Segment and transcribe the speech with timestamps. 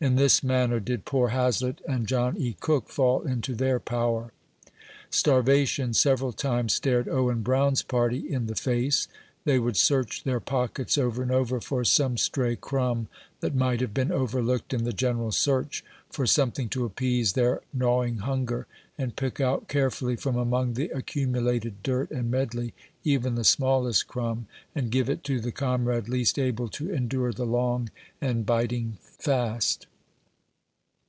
[0.00, 2.54] In this manner did poor Hazlett and John E.
[2.60, 4.32] Cook fall into their power.
[5.08, 9.08] Starvation several times stared Owen Brown's party in the face.
[9.46, 13.08] They would search their pockets over and over for some stray crumb
[13.40, 18.18] that might have been overlooked in the general, search, for something to appease their gnawing
[18.18, 18.66] hun ger,
[18.98, 24.46] and pick out carefully, from among the accumulated dirt and medley, even the smallest crumb,
[24.74, 27.88] and give it to the com rade least able to endure the long
[28.20, 29.86] and biting fast.